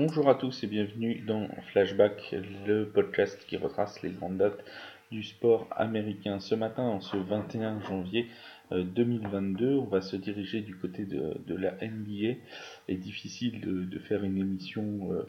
Bonjour 0.00 0.28
à 0.28 0.36
tous 0.36 0.62
et 0.62 0.68
bienvenue 0.68 1.24
dans 1.26 1.48
Flashback, 1.72 2.32
le 2.68 2.84
podcast 2.84 3.36
qui 3.48 3.56
retrace 3.56 4.00
les 4.02 4.10
grandes 4.10 4.36
dates 4.36 4.64
du 5.10 5.24
sport 5.24 5.66
américain. 5.72 6.38
Ce 6.38 6.54
matin, 6.54 6.84
en 6.84 7.00
ce 7.00 7.16
21 7.16 7.80
janvier 7.80 8.28
2022, 8.70 9.66
euh, 9.66 9.80
on 9.80 9.86
va 9.86 10.00
se 10.00 10.14
diriger 10.14 10.60
du 10.60 10.76
côté 10.76 11.04
de, 11.04 11.34
la 11.52 11.72
NBA. 11.72 12.06
Il 12.06 12.38
est 12.86 12.94
difficile 12.94 13.60
de, 13.60 13.98
faire 13.98 14.22
une 14.22 14.38
émission 14.38 15.10
euh, 15.10 15.26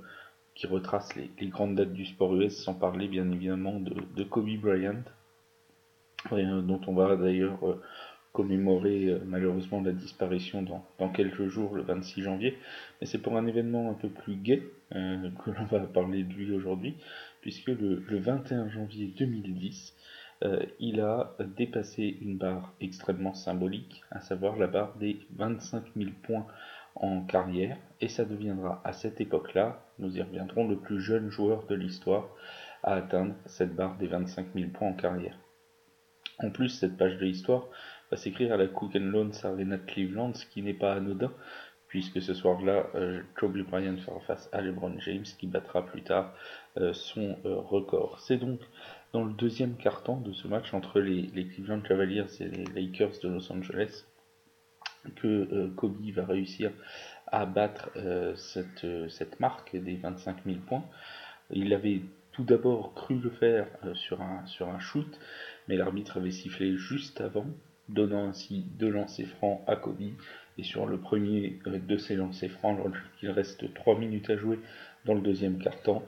qui 0.54 0.68
retrace 0.68 1.16
les, 1.16 1.48
grandes 1.48 1.73
dates 1.73 1.94
du 1.94 2.05
sport 2.05 2.36
US 2.36 2.55
sans 2.55 2.76
parler 2.76 3.08
bien 3.08 3.27
évidemment 3.31 3.80
de, 3.80 4.23
Kobe 4.23 4.55
Bryant, 4.62 5.02
euh, 6.31 6.62
dont 6.62 6.81
on 6.86 6.94
va 6.94 7.16
d'ailleurs 7.16 7.58
commémorer 8.34 9.08
euh, 9.08 9.20
malheureusement 9.26 9.82
la 9.82 9.92
disparition 9.92 10.62
dans, 10.62 11.10
quelques 11.10 11.48
jours, 11.48 11.76
le 11.76 11.84
26 11.84 12.22
janvier. 12.22 12.58
Mais 13.00 13.08
c'est 13.08 13.18
pour 13.18 13.38
un 13.38 13.48
événement 13.48 13.90
un 13.90 13.96
peu 13.96 14.10
plus 14.10 14.36
gai 14.36 14.64
euh, 14.96 15.30
que 15.44 15.52
l'on 15.52 15.66
va 15.66 15.80
parler 15.80 16.24
de 16.24 16.34
lui 16.34 16.52
aujourd'hui, 16.52 16.96
puisque 17.42 17.68
le, 17.68 18.04
21 18.08 18.70
janvier 18.70 19.14
2010, 19.18 19.96
euh, 20.44 20.64
il 20.80 21.02
a 21.02 21.36
dépassé 21.58 22.18
une 22.22 22.38
barre 22.38 22.74
extrêmement 22.80 23.34
symbolique, 23.34 24.04
à 24.12 24.22
savoir 24.22 24.58
la 24.58 24.68
barre 24.68 24.96
des 24.98 25.20
25 25.36 25.84
000 25.98 26.12
points 26.24 26.48
en 26.96 27.22
carrière, 27.22 27.77
et 28.02 28.08
ça 28.08 28.26
deviendra 28.26 28.82
à 28.84 28.94
cette 28.94 29.22
époque-là, 29.22 29.86
nous 30.00 30.18
y 30.18 30.22
reviendrons, 30.22 30.68
le 30.68 30.77
plus 30.77 31.02
jeune 31.02 31.30
joueur 31.30 31.66
de 31.68 31.76
l'histoire 31.76 32.30
à 32.84 32.94
atteindre 32.96 33.36
cette 33.46 33.76
barre 33.76 33.98
des 33.98 34.08
25 34.08 34.48
000 34.55 34.70
points 34.70 34.90
en 34.90 34.93
carrière. 34.93 35.38
En 36.41 36.52
plus, 36.52 36.70
cette 36.70 36.98
page 36.98 37.18
de 37.18 37.26
l'histoire 37.26 37.68
va 38.12 38.18
s'écrire 38.18 38.54
à 38.54 38.57
la 38.57 38.68
Cook 38.68 38.93
Loans 38.96 39.32
Arena 39.43 39.77
Cleveland, 39.77 40.34
ce 40.34 40.46
qui 40.46 40.62
n'est 40.62 40.74
pas 40.74 40.93
anodin, 40.93 41.32
puisque 41.88 42.21
ce 42.21 42.34
soir-là, 42.34 42.88
euh, 42.96 43.21
Kobe 43.35 43.57
Bryant 43.57 43.98
fera 43.98 44.20
face 44.21 44.49
à 44.54 44.62
LeBron 44.62 44.98
James, 44.99 45.24
qui 45.24 45.48
battra 45.48 45.85
plus 45.85 46.04
tard 46.04 46.34
euh, 46.77 46.93
son 46.93 47.37
euh, 47.46 47.55
record. 47.55 48.20
C'est 48.20 48.37
donc 48.37 48.60
dans 49.12 49.26
le 49.26 49.34
deuxième 49.34 49.76
quart-temps 49.76 50.21
de 50.21 50.32
ce 50.32 50.48
match 50.48 50.74
entre 50.74 50.99
les, 50.99 51.48
Cleveland 51.48 51.82
Cavaliers 51.82 52.26
et 52.40 52.46
les 52.46 52.65
Lakers 52.65 53.20
de 53.24 53.30
Los 53.30 53.52
Angeles 53.52 54.05
que 55.15 55.70
Kobe 55.77 55.96
va 56.12 56.26
réussir 56.26 56.71
à 57.26 57.46
battre 57.46 57.90
cette, 58.35 59.40
marque 59.40 59.76
des 59.76 59.96
25 59.96 60.43
000 60.46 60.57
points. 60.68 60.84
Il 61.52 61.74
avait 61.74 62.02
tout 62.34 62.43
d'abord 62.43 62.93
cru 62.93 63.18
le 63.18 63.30
faire 63.30 63.68
sur 63.93 64.22
un 64.22 64.80
shoot, 64.80 65.07
mais 65.69 65.78
l'arbitre 65.78 66.18
avait 66.18 66.31
sifflé 66.31 66.75
juste 66.75 67.22
avant 67.22 67.47
donnant 67.90 68.28
ainsi 68.28 68.66
deux 68.78 68.90
lancers 68.90 69.28
francs 69.28 69.62
à 69.68 69.75
Kobe. 69.75 70.01
Et 70.57 70.63
sur 70.63 70.85
le 70.85 70.97
premier 70.97 71.59
euh, 71.68 71.79
de 71.79 71.97
ces 71.97 72.16
lancers 72.16 72.51
francs, 72.51 72.79
il 73.22 73.29
reste 73.29 73.73
3 73.73 73.97
minutes 73.97 74.29
à 74.29 74.38
jouer 74.38 74.59
dans 75.06 75.13
le 75.13 75.22
deuxième 75.22 75.59
quart-temps, 75.59 76.03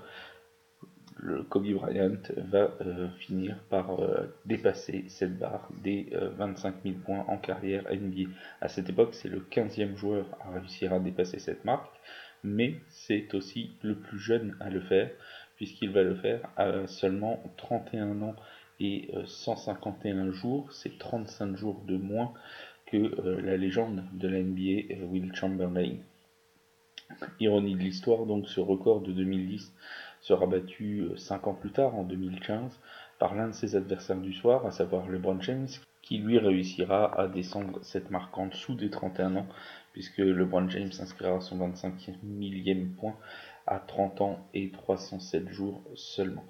le 1.17 1.43
Kobe 1.43 1.71
Bryant 1.71 2.17
va 2.49 2.71
euh, 2.81 3.07
finir 3.19 3.57
par 3.69 3.99
euh, 3.99 4.25
dépasser 4.45 5.05
cette 5.07 5.37
barre 5.37 5.69
des 5.83 6.09
25 6.11 6.75
000 6.83 6.95
points 7.05 7.25
en 7.27 7.37
carrière 7.37 7.83
NBA. 7.91 8.29
À 8.59 8.67
cette 8.67 8.89
époque, 8.89 9.13
c'est 9.13 9.29
le 9.29 9.39
15e 9.39 9.95
joueur 9.95 10.25
à 10.41 10.51
réussir 10.59 10.93
à 10.93 10.99
dépasser 10.99 11.39
cette 11.39 11.63
marque, 11.63 11.95
mais 12.43 12.75
c'est 12.89 13.33
aussi 13.35 13.71
le 13.83 13.95
plus 13.95 14.19
jeune 14.19 14.57
à 14.59 14.69
le 14.69 14.81
faire, 14.81 15.11
puisqu'il 15.55 15.91
va 15.91 16.03
le 16.03 16.15
faire 16.15 16.41
à 16.57 16.87
seulement 16.87 17.41
31 17.57 18.21
ans 18.23 18.35
et 18.81 19.11
151 19.25 20.27
euh, 20.27 20.31
jours, 20.31 20.71
c'est 20.73 20.97
35 20.97 21.55
jours 21.55 21.81
de 21.85 21.97
moins 21.97 22.33
que 22.87 22.97
euh, 22.97 23.39
la 23.41 23.55
légende 23.55 24.03
de 24.13 24.27
la 24.27 24.41
NBA, 24.41 24.95
euh, 24.95 25.05
Will 25.05 25.33
Chamberlain. 25.35 25.97
Ironie 27.39 27.75
de 27.75 27.81
l'histoire, 27.81 28.25
donc 28.25 28.47
ce 28.47 28.59
record 28.59 29.01
de 29.01 29.11
2010 29.11 29.71
sera 30.21 30.47
battu 30.47 31.09
5 31.15 31.47
ans 31.47 31.53
plus 31.53 31.71
tard, 31.71 31.95
en 31.95 32.03
2015, 32.03 32.79
par 33.19 33.35
l'un 33.35 33.49
de 33.49 33.53
ses 33.53 33.75
adversaires 33.75 34.19
du 34.19 34.33
soir, 34.33 34.65
à 34.65 34.71
savoir 34.71 35.07
LeBron 35.09 35.39
James, 35.41 35.67
qui 36.01 36.17
lui 36.17 36.39
réussira 36.39 37.19
à 37.19 37.27
descendre 37.27 37.79
cette 37.83 38.09
marque 38.09 38.35
en 38.37 38.47
dessous 38.47 38.75
des 38.75 38.89
31 38.89 39.35
ans, 39.35 39.47
puisque 39.93 40.19
LeBron 40.19 40.69
James 40.69 40.91
inscrira 40.99 41.41
son 41.41 41.57
25 41.57 42.23
millième 42.23 42.93
point 42.93 43.15
à 43.67 43.79
30 43.79 44.21
ans 44.21 44.39
et 44.53 44.71
307 44.71 45.49
jours 45.49 45.83
seulement. 45.95 46.45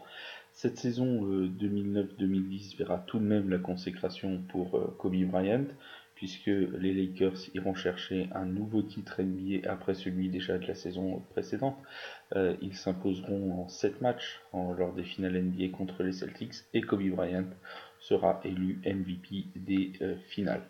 Cette 0.53 0.77
saison 0.77 1.25
2009-2010 1.25 2.73
euh, 2.73 2.77
verra 2.77 2.99
tout 2.99 3.19
de 3.19 3.23
même 3.23 3.49
la 3.49 3.57
consécration 3.57 4.43
pour 4.49 4.75
euh, 4.75 4.95
Kobe 4.99 5.15
Bryant, 5.23 5.65
puisque 6.13 6.47
les 6.47 6.93
Lakers 6.93 7.49
iront 7.55 7.73
chercher 7.73 8.29
un 8.35 8.45
nouveau 8.45 8.83
titre 8.83 9.23
NBA 9.23 9.71
après 9.71 9.95
celui 9.95 10.29
déjà 10.29 10.57
de 10.57 10.67
la 10.67 10.75
saison 10.75 11.23
précédente. 11.31 11.77
Euh, 12.35 12.55
ils 12.61 12.75
s'imposeront 12.75 13.63
en 13.63 13.69
7 13.69 14.01
matchs 14.01 14.41
lors 14.53 14.93
des 14.93 15.03
finales 15.03 15.41
NBA 15.41 15.69
contre 15.69 16.03
les 16.03 16.11
Celtics 16.11 16.55
et 16.73 16.81
Kobe 16.81 17.09
Bryant 17.09 17.47
sera 17.99 18.39
élu 18.43 18.81
MVP 18.85 19.45
des 19.55 19.93
finales. 20.27 20.63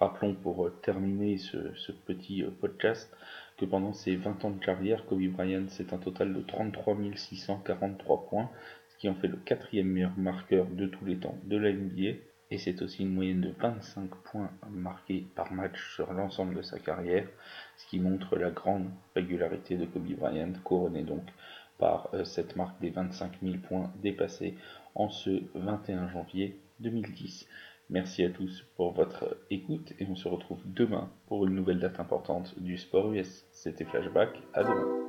Rappelons 0.00 0.34
pour 0.34 0.70
terminer 0.80 1.38
ce, 1.38 1.92
petit 1.92 2.44
podcast 2.60 3.12
que 3.56 3.64
pendant 3.64 3.92
ses 3.92 4.16
20 4.16 4.44
ans 4.44 4.50
de 4.50 4.64
carrière, 4.64 5.04
Kobe 5.06 5.26
Bryant 5.28 5.66
c'est 5.68 5.92
un 5.92 5.98
total 5.98 6.34
de 6.34 6.40
33 6.40 6.96
643 7.14 8.26
points, 8.28 8.50
qui 8.98 9.08
en 9.08 9.14
fait 9.14 9.28
le 9.28 9.36
quatrième 9.36 9.88
meilleur 9.88 10.16
marqueur 10.18 10.66
de 10.66 10.86
tous 10.86 11.04
les 11.04 11.18
temps 11.18 11.38
de 11.44 11.56
la 11.56 11.72
NBA, 11.72 12.18
et 12.50 12.58
c'est 12.58 12.80
aussi 12.82 13.02
une 13.02 13.12
moyenne 13.12 13.42
de 13.42 13.52
25 13.58 14.10
points 14.24 14.50
marqués 14.70 15.26
par 15.34 15.52
match 15.52 15.94
sur 15.94 16.12
l'ensemble 16.12 16.54
de 16.54 16.62
sa 16.62 16.78
carrière, 16.78 17.28
ce 17.76 17.86
qui 17.86 18.00
montre 18.00 18.36
la 18.36 18.50
grande 18.50 18.88
régularité 19.14 19.76
de 19.76 19.84
Kobe 19.84 20.14
Bryant, 20.14 20.52
couronné 20.64 21.02
donc 21.02 21.24
par 21.78 22.08
euh, 22.14 22.24
cette 22.24 22.56
marque 22.56 22.80
des 22.80 22.90
25 22.90 23.38
000 23.42 23.56
points 23.58 23.92
dépassés 24.02 24.54
en 24.94 25.08
ce 25.08 25.42
21 25.54 26.08
janvier 26.08 26.58
2010. 26.80 27.46
Merci 27.90 28.24
à 28.24 28.30
tous 28.30 28.64
pour 28.76 28.92
votre 28.92 29.38
écoute 29.50 29.92
et 29.98 30.06
on 30.10 30.16
se 30.16 30.28
retrouve 30.28 30.60
demain 30.66 31.10
pour 31.26 31.46
une 31.46 31.54
nouvelle 31.54 31.80
date 31.80 32.00
importante 32.00 32.58
du 32.58 32.76
sport 32.76 33.12
US. 33.12 33.46
C'était 33.50 33.84
Flashback, 33.84 34.30
à 34.52 34.62
demain. 34.62 35.07